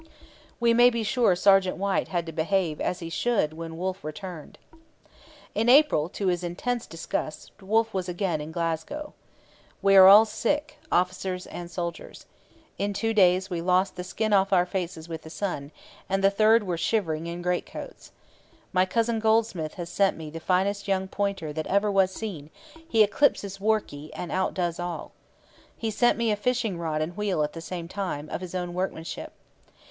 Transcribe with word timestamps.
We 0.59 0.73
may 0.73 0.89
be 0.89 1.03
sure 1.03 1.35
'Sergt. 1.35 1.75
White' 1.77 2.07
had 2.07 2.25
to 2.25 2.31
behave 2.31 2.81
'as 2.81 3.01
Hee 3.01 3.09
should' 3.11 3.53
when 3.53 3.77
Wolfe 3.77 4.03
returned! 4.03 4.57
In 5.53 5.69
April, 5.69 6.09
to 6.09 6.25
his 6.25 6.43
intense 6.43 6.87
disgust, 6.87 7.51
Wolfe 7.61 7.93
was 7.93 8.09
again 8.09 8.41
in 8.41 8.51
Glasgow. 8.51 9.13
We 9.79 9.95
are 9.95 10.07
all 10.07 10.25
sick, 10.25 10.79
officers 10.91 11.45
and 11.45 11.69
soldiers. 11.69 12.25
In 12.79 12.93
two 12.93 13.13
days 13.13 13.51
we 13.51 13.61
lost 13.61 13.95
the 13.95 14.03
skin 14.03 14.33
off 14.33 14.51
our 14.51 14.65
faces 14.65 15.07
with 15.07 15.21
the 15.21 15.29
sun, 15.29 15.71
and 16.09 16.23
the 16.23 16.31
third 16.31 16.63
were 16.63 16.77
shivering 16.77 17.27
in 17.27 17.43
great 17.43 17.67
coats. 17.67 18.11
My 18.73 18.87
cousin 18.87 19.19
Goldsmith 19.19 19.75
has 19.75 19.89
sent 19.89 20.17
me 20.17 20.31
the 20.31 20.39
finest 20.39 20.87
young 20.87 21.07
pointer 21.09 21.53
that 21.53 21.67
ever 21.67 21.91
was 21.91 22.09
seen; 22.09 22.49
he 22.89 23.03
eclipses 23.03 23.59
Workie, 23.59 24.09
and 24.15 24.31
outdoes 24.31 24.79
all. 24.79 25.11
He 25.77 25.91
sent 25.91 26.17
me 26.17 26.31
a 26.31 26.35
fishing 26.35 26.79
rod 26.79 27.03
and 27.03 27.15
wheel 27.15 27.43
at 27.43 27.53
the 27.53 27.61
same 27.61 27.87
time, 27.87 28.29
of 28.31 28.41
his 28.41 28.55
own 28.55 28.73
workmanship. 28.73 29.33